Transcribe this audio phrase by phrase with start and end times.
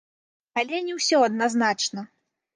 [0.61, 2.09] Але не ўсё адназначна.